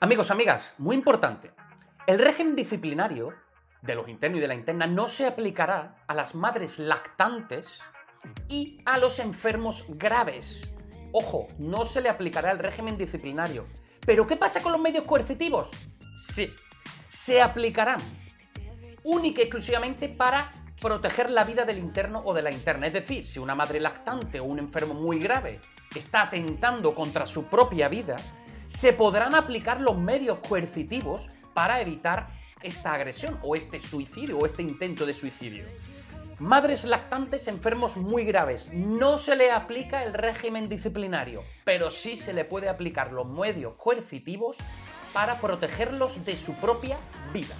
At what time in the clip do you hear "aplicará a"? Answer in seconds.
5.26-6.14